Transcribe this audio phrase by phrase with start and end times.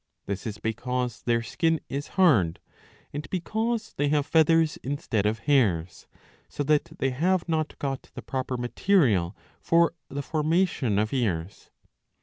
[0.01, 2.59] ^ This is because their skin is hard
[3.13, 6.07] and because they have feathers instead of hairs,
[6.49, 11.69] so that they have not got the proper material for the formation of ears.